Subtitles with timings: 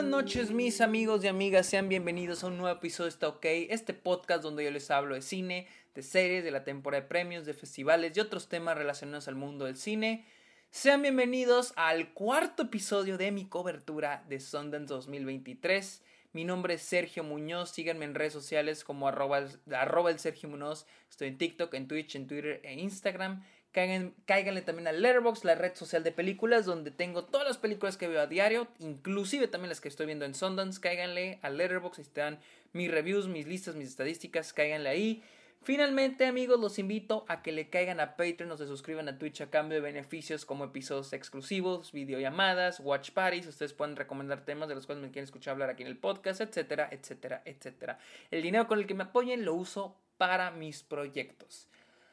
[0.00, 3.44] buenas noches mis amigos y amigas, sean bienvenidos a un nuevo episodio de Está OK,
[3.44, 7.44] este podcast donde yo les hablo de cine, de series, de la temporada de premios,
[7.44, 10.24] de festivales y otros temas relacionados al mundo del cine.
[10.70, 16.02] Sean bienvenidos al cuarto episodio de mi cobertura de Sundance 2023.
[16.32, 21.28] Mi nombre es Sergio Muñoz, síganme en redes sociales como arroba, el Sergio Muñoz, estoy
[21.28, 23.44] en TikTok, en Twitch, en Twitter e Instagram.
[23.72, 28.08] Cáiganle también a Letterboxd, la red social de películas, donde tengo todas las películas que
[28.08, 30.80] veo a diario, inclusive también las que estoy viendo en Sundance.
[30.80, 32.38] Cáiganle a Letterboxd, ahí están
[32.72, 35.22] mis reviews, mis listas, mis estadísticas, cáiganle ahí.
[35.62, 39.42] Finalmente, amigos, los invito a que le caigan a Patreon o se suscriban a Twitch
[39.42, 43.46] a cambio de beneficios como episodios exclusivos, videollamadas, watch parties.
[43.46, 46.40] Ustedes pueden recomendar temas de los cuales me quieren escuchar hablar aquí en el podcast,
[46.40, 47.98] etcétera, etcétera, etcétera.
[48.30, 51.68] El dinero con el que me apoyen lo uso para mis proyectos.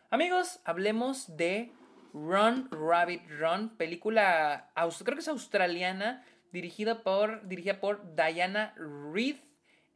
[0.09, 1.71] Amigos, hablemos de
[2.13, 4.71] Run Rabbit Run, película,
[5.03, 9.37] creo que es australiana, dirigida por, dirigida por Diana Reed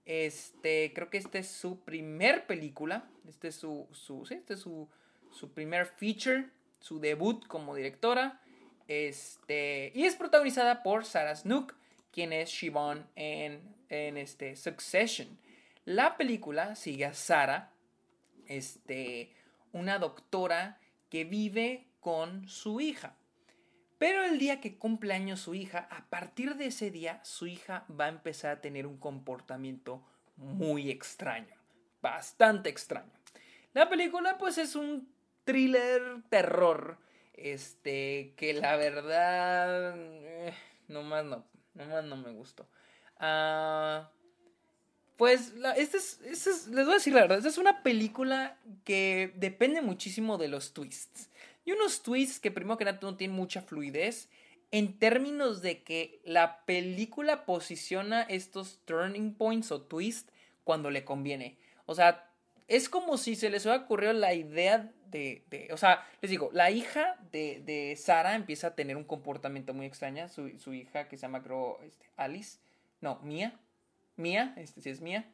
[0.06, 3.10] este, creo que esta es su primer película.
[3.28, 4.90] Este es su, su, este es su,
[5.32, 8.42] su primer feature, su debut como directora.
[8.88, 11.76] Este, y es protagonizada por Sarah Snook,
[12.12, 15.40] quien es Siobhan en, en este Succession.
[15.86, 17.72] La película sigue a Sarah,
[18.48, 19.34] este,
[19.74, 23.16] una doctora que vive con su hija.
[23.98, 27.86] Pero el día que cumple años su hija, a partir de ese día, su hija
[27.88, 30.04] va a empezar a tener un comportamiento
[30.38, 31.56] muy extraño.
[32.02, 33.12] Bastante extraño.
[33.74, 35.14] La película, pues, es un
[35.44, 36.98] thriller terror.
[37.34, 39.94] Este, que la verdad.
[39.98, 40.54] Eh,
[40.88, 41.46] nomás no.
[41.76, 42.68] Nomás no me gustó.
[43.18, 44.10] Ah.
[45.22, 46.20] Pues, es,
[46.70, 50.74] les voy a decir la verdad, esta es una película que depende muchísimo de los
[50.74, 51.30] twists.
[51.64, 54.30] Y unos twists que primero que nada no tienen mucha fluidez
[54.72, 61.60] en términos de que la película posiciona estos turning points o twists cuando le conviene.
[61.86, 62.28] O sea,
[62.68, 66.72] es como si se les hubiera ocurrido la idea de, o sea, les digo, la
[66.72, 71.22] hija de, de Sara empieza a tener un comportamiento muy extraño, su, hija que se
[71.22, 72.58] llama, creo, este, Alice,
[73.02, 73.60] no, Mía,
[74.16, 75.26] Mía, este sí es Mía,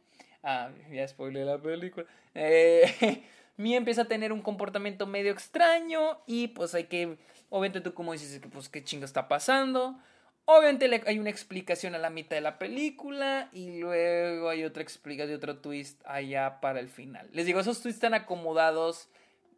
[0.43, 2.05] ah, ya spoilé la película,
[2.35, 3.23] eh,
[3.57, 7.17] Mía empieza a tener un comportamiento medio extraño y pues hay que,
[7.49, 9.99] obviamente tú como dices, pues qué chingo está pasando.
[10.45, 15.35] Obviamente hay una explicación a la mitad de la película y luego hay otra explicación,
[15.35, 17.27] otro twist allá para el final.
[17.33, 19.09] Les digo, esos twists están acomodados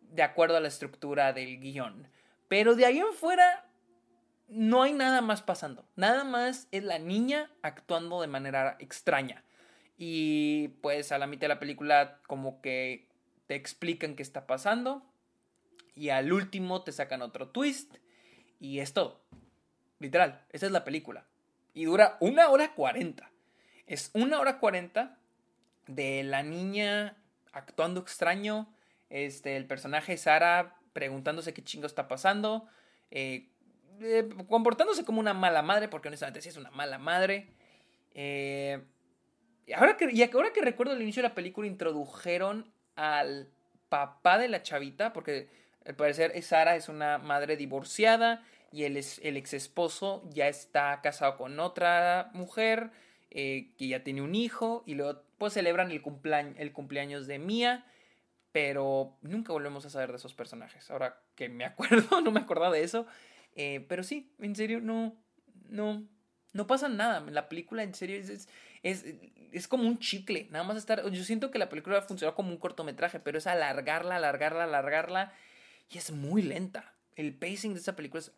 [0.02, 2.08] de acuerdo a la estructura del guion.
[2.48, 3.69] Pero de ahí en fuera
[4.50, 5.86] no hay nada más pasando.
[5.96, 9.44] Nada más es la niña actuando de manera extraña.
[9.98, 13.08] Y pues a la mitad de la película como que
[13.48, 15.04] te explican qué está pasando
[15.96, 17.96] y al último te sacan otro twist
[18.60, 19.22] y es todo.
[20.00, 21.26] Literal, esa es la película.
[21.74, 23.32] Y dura una hora cuarenta.
[23.86, 25.18] Es una hora cuarenta
[25.88, 27.18] de la niña
[27.52, 28.72] actuando extraño,
[29.10, 32.68] este, el personaje Sara preguntándose qué chingo está pasando,
[33.12, 33.50] eh,
[34.02, 37.48] eh, comportándose como una mala madre, porque honestamente sí es una mala madre.
[38.14, 38.82] Eh,
[39.76, 43.50] ahora que, y ahora que recuerdo el inicio de la película, introdujeron al
[43.90, 45.50] papá de la chavita, porque
[45.86, 51.38] al parecer Sara es una madre divorciada y el, el ex esposo ya está casado
[51.38, 52.92] con otra mujer
[53.32, 56.02] eh, que ya tiene un hijo y luego pues celebran el,
[56.58, 57.86] el cumpleaños de Mia,
[58.52, 60.90] pero nunca volvemos a saber de esos personajes.
[60.90, 63.06] Ahora que me acuerdo, no me acordaba de eso,
[63.56, 65.16] eh, pero sí, en serio, no,
[65.70, 66.08] no,
[66.54, 67.22] no pasa nada.
[67.30, 68.48] La película, en serio, es,
[68.84, 69.06] es,
[69.52, 70.48] es, como un chicle.
[70.52, 71.10] Nada más estar.
[71.10, 75.34] Yo siento que la película funciona como un cortometraje, pero es alargarla, alargarla, alargarla.
[75.90, 76.94] Y es muy lenta.
[77.16, 78.32] El pacing de esa película es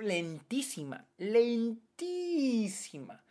[0.00, 1.06] lentísima.
[1.16, 3.24] Lentísima.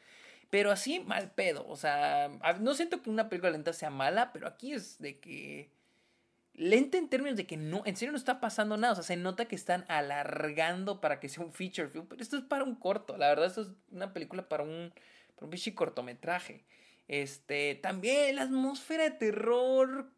[0.50, 1.66] Pero así mal pedo.
[1.68, 2.30] O sea,
[2.60, 5.70] no siento que una película lenta sea mala, pero aquí es de que
[6.54, 8.94] lenta en términos de que no, en serio no está pasando nada.
[8.94, 12.08] O sea, se nota que están alargando para que sea un feature film.
[12.08, 13.18] Pero esto es para un corto.
[13.18, 14.94] La verdad, esto es una película para un,
[15.36, 16.66] para un bichi cortometraje.
[17.08, 20.12] Este, también la atmósfera de terror.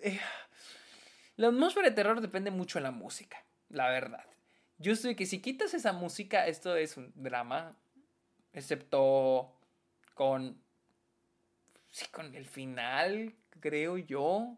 [0.00, 0.20] Eh,
[1.36, 4.24] la atmósfera de terror depende mucho de la música, la verdad.
[4.78, 7.76] Yo estoy que si quitas esa música, esto es un drama.
[8.52, 9.52] Excepto
[10.14, 10.60] con.
[11.90, 14.56] Sí, con el final, creo yo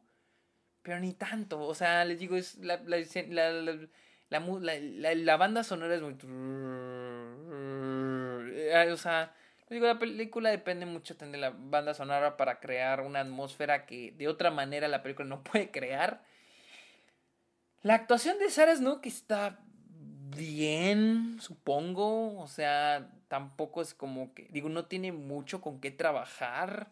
[0.82, 1.60] pero ni tanto.
[1.60, 2.98] O sea, les digo, es la, la,
[4.40, 6.14] la, la banda sonora es muy...
[8.92, 9.34] O sea,
[9.68, 14.12] les digo, la película depende mucho de la banda sonora para crear una atmósfera que
[14.12, 16.22] de otra manera la película no puede crear.
[17.82, 19.58] La actuación de Sarah Snook está
[20.36, 22.38] bien, supongo.
[22.38, 26.90] O sea, tampoco es como que, digo, no tiene mucho con qué trabajar.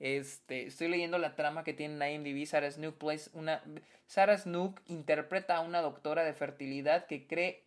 [0.00, 2.46] Este, estoy leyendo la trama que tiene en IMDb.
[2.46, 3.62] Sarah Snook plays una.
[4.06, 7.64] Sarah Snook interpreta a una doctora de fertilidad que cree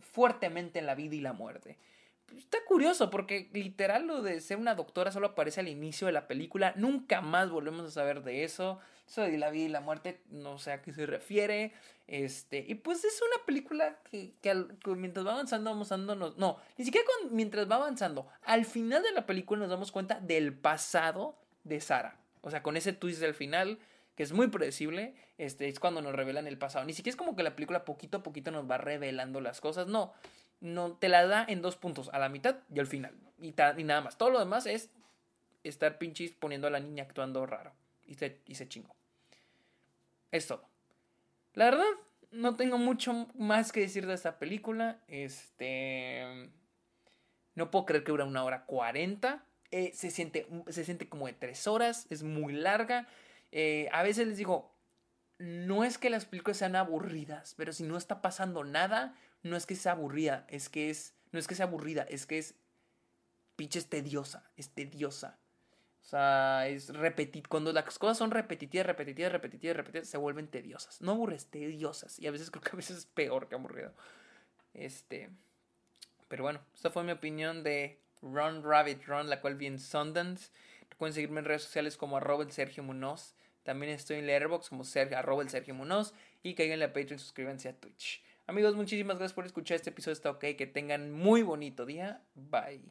[0.00, 1.78] fuertemente en la vida y la muerte.
[2.36, 6.26] Está curioso porque literal lo de ser una doctora solo aparece al inicio de la
[6.26, 6.72] película.
[6.76, 8.80] Nunca más volvemos a saber de eso.
[9.06, 11.72] Eso de la vida y la muerte no sé a qué se refiere.
[12.06, 14.34] Este, y pues es una película que,
[14.96, 16.38] mientras va avanzando vamos dándonos...
[16.38, 18.26] No, ni siquiera mientras va avanzando.
[18.42, 22.18] Al final de la película nos damos cuenta del pasado de Sara.
[22.42, 23.78] O sea, con ese twist del final
[24.16, 26.84] que es muy predecible, este, es cuando nos revelan el pasado.
[26.84, 29.88] Ni siquiera es como que la película poquito a poquito nos va revelando las cosas,
[29.88, 30.12] no.
[30.60, 33.14] No, te la da en dos puntos, a la mitad y al final.
[33.38, 34.16] Y, nada más.
[34.16, 34.90] Todo lo demás es
[35.64, 37.72] estar pinches poniendo a la niña actuando raro.
[38.06, 38.94] Y se, y se chingo.
[40.30, 40.64] Es todo.
[41.54, 41.84] La verdad,
[42.30, 45.00] no tengo mucho más que decir de esta película.
[45.08, 46.50] Este.
[47.54, 49.44] No puedo creer que dura una hora cuarenta.
[49.76, 52.06] Eh, se, siente, se siente como de tres horas.
[52.08, 53.08] Es muy larga.
[53.50, 54.72] Eh, a veces les digo,
[55.38, 59.66] no es que las películas sean aburridas, pero si no está pasando nada, no es
[59.66, 62.54] que sea aburrida, es que es, no es que sea aburrida, es que es,
[63.56, 65.40] pinches tediosa, es tediosa.
[66.02, 71.00] O sea, es repetir, cuando las cosas son repetitivas, repetitivas, repetitivas, repetitivas, se vuelven tediosas.
[71.00, 72.20] No aburres, tediosas.
[72.20, 73.92] Y a veces creo que a veces es peor que aburrido.
[74.72, 75.30] Este,
[76.28, 80.50] pero bueno, esta fue mi opinión de Run Rabbit Run, la cual vi en Sundance.
[80.98, 83.34] Pueden seguirme en redes sociales como arroba Sergio Munoz.
[83.62, 86.14] También estoy en Letterboxd como Sergio, arroba el Sergio Munoz.
[86.42, 88.22] Y caigan en la Patreon, suscríbanse a Twitch.
[88.46, 90.12] Amigos, muchísimas gracias por escuchar este episodio.
[90.12, 90.44] Está ok.
[90.56, 92.22] Que tengan muy bonito día.
[92.34, 92.82] Bye.